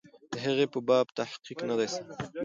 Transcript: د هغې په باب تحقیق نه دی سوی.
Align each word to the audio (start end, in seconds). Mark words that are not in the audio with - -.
د 0.31 0.33
هغې 0.45 0.65
په 0.73 0.79
باب 0.87 1.05
تحقیق 1.17 1.59
نه 1.69 1.75
دی 1.79 1.87
سوی. 1.93 2.13